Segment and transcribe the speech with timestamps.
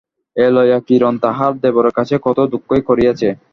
[0.35, 3.29] এ লইয়া কিরণ তাহার দেবরের কাছে কত দুঃখই করিয়াছে।